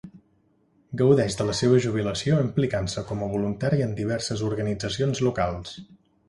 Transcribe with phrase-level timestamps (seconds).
[1.01, 5.77] Gaudeix de la seva jubilació implicant-se com a voluntari en diverses organitzacions locals.